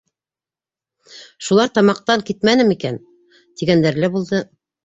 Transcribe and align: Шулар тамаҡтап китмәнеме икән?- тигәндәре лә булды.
Шулар 1.47 1.69
тамаҡтап 1.75 2.25
китмәнеме 2.31 2.79
икән?- 2.79 3.01
тигәндәре 3.63 4.07
лә 4.07 4.15
булды. 4.19 4.43